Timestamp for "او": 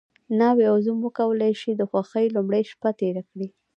0.71-0.77